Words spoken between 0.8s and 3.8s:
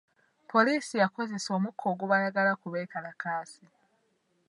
yakozesa omukka ogubalagala ku beekalakaasi.